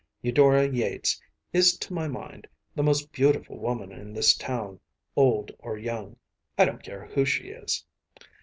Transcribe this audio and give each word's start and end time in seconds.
Eudora 0.23 0.67
Yates 0.67 1.21
is 1.53 1.77
to 1.77 1.93
my 1.93 2.07
mind 2.07 2.47
the 2.73 2.81
most 2.81 3.11
beautiful 3.11 3.59
woman 3.59 3.91
in 3.91 4.13
this 4.13 4.33
town, 4.35 4.79
old 5.15 5.51
or 5.59 5.77
young, 5.77 6.15
I 6.57 6.65
don’t 6.65 6.81
care 6.81 7.05
who 7.05 7.23
she 7.23 7.49
is. 7.49 7.85